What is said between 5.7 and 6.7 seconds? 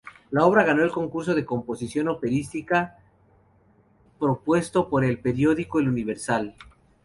El Universal.